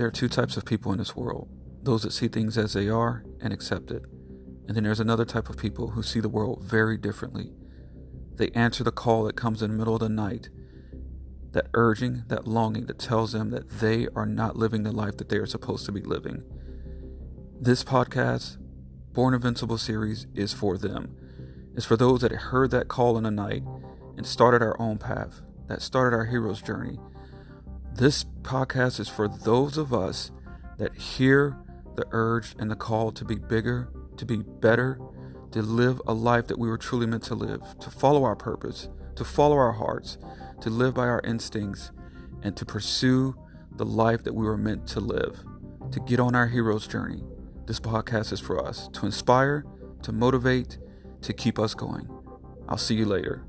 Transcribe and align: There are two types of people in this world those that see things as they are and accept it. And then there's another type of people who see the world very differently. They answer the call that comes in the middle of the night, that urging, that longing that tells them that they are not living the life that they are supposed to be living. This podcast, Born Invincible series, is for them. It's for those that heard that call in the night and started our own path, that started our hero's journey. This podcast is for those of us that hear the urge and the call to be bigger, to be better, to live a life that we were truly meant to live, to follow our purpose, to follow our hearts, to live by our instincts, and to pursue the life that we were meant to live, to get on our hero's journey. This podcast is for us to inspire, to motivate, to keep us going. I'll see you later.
There 0.00 0.06
are 0.06 0.10
two 0.10 0.30
types 0.30 0.56
of 0.56 0.64
people 0.64 0.92
in 0.92 0.98
this 0.98 1.14
world 1.14 1.50
those 1.82 2.04
that 2.04 2.14
see 2.14 2.26
things 2.26 2.56
as 2.56 2.72
they 2.72 2.88
are 2.88 3.22
and 3.38 3.52
accept 3.52 3.90
it. 3.90 4.02
And 4.66 4.74
then 4.74 4.84
there's 4.84 4.98
another 4.98 5.26
type 5.26 5.50
of 5.50 5.58
people 5.58 5.90
who 5.90 6.02
see 6.02 6.20
the 6.20 6.28
world 6.30 6.62
very 6.62 6.96
differently. 6.96 7.52
They 8.36 8.48
answer 8.54 8.82
the 8.82 8.92
call 8.92 9.24
that 9.24 9.36
comes 9.36 9.60
in 9.60 9.70
the 9.70 9.76
middle 9.76 9.92
of 9.92 10.00
the 10.00 10.08
night, 10.08 10.48
that 11.52 11.66
urging, 11.74 12.24
that 12.28 12.48
longing 12.48 12.86
that 12.86 12.98
tells 12.98 13.32
them 13.32 13.50
that 13.50 13.68
they 13.68 14.08
are 14.16 14.24
not 14.24 14.56
living 14.56 14.84
the 14.84 14.92
life 14.92 15.18
that 15.18 15.28
they 15.28 15.36
are 15.36 15.44
supposed 15.44 15.84
to 15.84 15.92
be 15.92 16.00
living. 16.00 16.44
This 17.60 17.84
podcast, 17.84 18.56
Born 19.12 19.34
Invincible 19.34 19.76
series, 19.76 20.26
is 20.34 20.54
for 20.54 20.78
them. 20.78 21.14
It's 21.76 21.84
for 21.84 21.98
those 21.98 22.22
that 22.22 22.32
heard 22.32 22.70
that 22.70 22.88
call 22.88 23.18
in 23.18 23.24
the 23.24 23.30
night 23.30 23.64
and 24.16 24.26
started 24.26 24.62
our 24.62 24.80
own 24.80 24.96
path, 24.96 25.42
that 25.66 25.82
started 25.82 26.16
our 26.16 26.24
hero's 26.24 26.62
journey. 26.62 26.98
This 27.92 28.24
podcast 28.42 28.98
is 28.98 29.08
for 29.08 29.28
those 29.28 29.76
of 29.76 29.92
us 29.92 30.30
that 30.78 30.96
hear 30.96 31.58
the 31.96 32.06
urge 32.12 32.54
and 32.58 32.70
the 32.70 32.76
call 32.76 33.12
to 33.12 33.24
be 33.24 33.34
bigger, 33.34 33.90
to 34.16 34.24
be 34.24 34.36
better, 34.38 34.98
to 35.50 35.60
live 35.60 36.00
a 36.06 36.14
life 36.14 36.46
that 36.46 36.58
we 36.58 36.68
were 36.68 36.78
truly 36.78 37.06
meant 37.06 37.24
to 37.24 37.34
live, 37.34 37.60
to 37.80 37.90
follow 37.90 38.24
our 38.24 38.36
purpose, 38.36 38.88
to 39.16 39.24
follow 39.24 39.56
our 39.56 39.72
hearts, 39.72 40.16
to 40.62 40.70
live 40.70 40.94
by 40.94 41.08
our 41.08 41.20
instincts, 41.24 41.90
and 42.42 42.56
to 42.56 42.64
pursue 42.64 43.36
the 43.76 43.84
life 43.84 44.24
that 44.24 44.34
we 44.34 44.46
were 44.46 44.56
meant 44.56 44.86
to 44.86 45.00
live, 45.00 45.40
to 45.90 46.00
get 46.00 46.20
on 46.20 46.34
our 46.34 46.46
hero's 46.46 46.86
journey. 46.86 47.22
This 47.66 47.80
podcast 47.80 48.32
is 48.32 48.40
for 48.40 48.64
us 48.64 48.88
to 48.94 49.04
inspire, 49.04 49.66
to 50.02 50.12
motivate, 50.12 50.78
to 51.22 51.32
keep 51.32 51.58
us 51.58 51.74
going. 51.74 52.08
I'll 52.68 52.78
see 52.78 52.94
you 52.94 53.04
later. 53.04 53.44